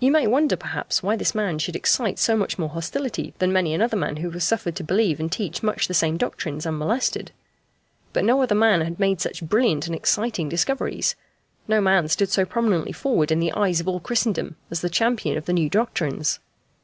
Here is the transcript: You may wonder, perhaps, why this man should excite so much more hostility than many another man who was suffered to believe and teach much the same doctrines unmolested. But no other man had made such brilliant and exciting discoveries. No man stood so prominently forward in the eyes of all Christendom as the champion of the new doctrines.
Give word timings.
You 0.00 0.10
may 0.10 0.26
wonder, 0.26 0.56
perhaps, 0.56 1.00
why 1.00 1.14
this 1.14 1.32
man 1.32 1.60
should 1.60 1.76
excite 1.76 2.18
so 2.18 2.36
much 2.36 2.58
more 2.58 2.70
hostility 2.70 3.34
than 3.38 3.52
many 3.52 3.72
another 3.72 3.96
man 3.96 4.16
who 4.16 4.28
was 4.28 4.42
suffered 4.42 4.74
to 4.74 4.82
believe 4.82 5.20
and 5.20 5.30
teach 5.30 5.62
much 5.62 5.86
the 5.86 5.94
same 5.94 6.16
doctrines 6.16 6.66
unmolested. 6.66 7.30
But 8.12 8.24
no 8.24 8.42
other 8.42 8.56
man 8.56 8.80
had 8.80 8.98
made 8.98 9.20
such 9.20 9.44
brilliant 9.46 9.86
and 9.86 9.94
exciting 9.94 10.48
discoveries. 10.48 11.14
No 11.68 11.80
man 11.80 12.08
stood 12.08 12.30
so 12.30 12.44
prominently 12.44 12.90
forward 12.90 13.30
in 13.30 13.38
the 13.38 13.52
eyes 13.52 13.78
of 13.78 13.86
all 13.86 14.00
Christendom 14.00 14.56
as 14.72 14.80
the 14.80 14.90
champion 14.90 15.36
of 15.38 15.44
the 15.44 15.52
new 15.52 15.70
doctrines. 15.70 16.40